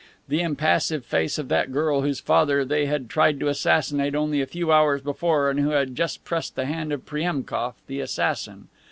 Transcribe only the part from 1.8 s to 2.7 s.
whose father